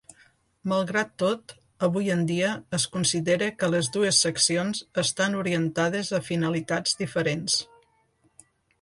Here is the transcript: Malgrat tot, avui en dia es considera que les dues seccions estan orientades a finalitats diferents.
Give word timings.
Malgrat 0.71 1.11
tot, 1.23 1.53
avui 1.87 2.09
en 2.13 2.23
dia 2.31 2.55
es 2.79 2.87
considera 2.97 3.51
que 3.61 3.71
les 3.75 3.91
dues 3.99 4.23
seccions 4.27 4.83
estan 5.05 5.39
orientades 5.45 6.13
a 6.19 6.25
finalitats 6.33 7.01
diferents. 7.05 7.65